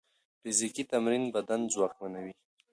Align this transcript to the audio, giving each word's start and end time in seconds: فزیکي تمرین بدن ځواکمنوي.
فزیکي 0.41 0.83
تمرین 0.91 1.23
بدن 1.35 1.61
ځواکمنوي. 1.73 2.33